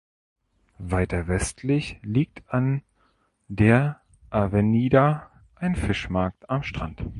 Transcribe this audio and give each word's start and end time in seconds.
Weiter 0.79 1.27
westlich 1.27 1.99
liegt 2.01 2.41
an 2.51 2.81
der 3.49 4.01
Avenida 4.31 5.29
ein 5.53 5.75
Fischmarkt 5.75 6.49
am 6.49 6.63
Strand. 6.63 7.03